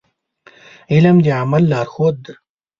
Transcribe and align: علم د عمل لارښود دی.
علم 0.93 1.17
د 1.25 1.27
عمل 1.39 1.63
لارښود 1.71 2.15
دی. 2.25 2.33